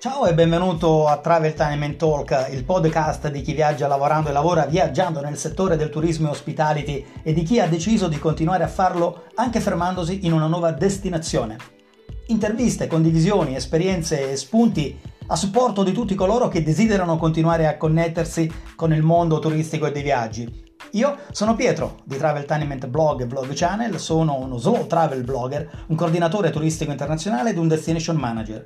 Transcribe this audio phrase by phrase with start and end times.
[0.00, 4.32] Ciao e benvenuto a Travel Time and Talk, il podcast di chi viaggia lavorando e
[4.32, 8.62] lavora viaggiando nel settore del turismo e hospitality e di chi ha deciso di continuare
[8.62, 11.56] a farlo anche fermandosi in una nuova destinazione.
[12.26, 18.48] Interviste, condivisioni, esperienze e spunti a supporto di tutti coloro che desiderano continuare a connettersi
[18.76, 20.66] con il mondo turistico e dei viaggi.
[20.92, 25.84] Io sono Pietro di Travel Tenement Blog e Vlog Channel, sono uno slow travel blogger,
[25.88, 28.62] un coordinatore turistico internazionale ed un destination manager.